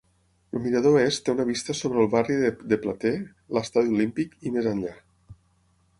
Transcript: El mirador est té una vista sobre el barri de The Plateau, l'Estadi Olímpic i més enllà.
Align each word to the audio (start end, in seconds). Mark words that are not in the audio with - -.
El 0.53 0.61
mirador 0.61 0.95
est 1.01 1.21
té 1.27 1.31
una 1.33 1.45
vista 1.49 1.75
sobre 1.81 2.01
el 2.03 2.09
barri 2.15 2.39
de 2.45 2.49
The 2.71 2.81
Plateau, 2.87 3.21
l'Estadi 3.59 3.95
Olímpic 3.99 4.37
i 4.51 4.55
més 4.57 4.71
enllà. 4.77 4.99